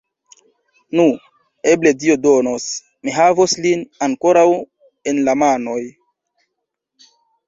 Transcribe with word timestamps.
Nu, 0.99 1.03
eble 1.73 1.91
Dio 2.03 2.15
donos, 2.23 2.65
mi 3.07 3.13
havos 3.17 3.53
lin 3.65 3.83
ankoraŭ 4.07 4.47
en 5.13 5.21
la 5.29 5.37
manoj! 5.43 5.77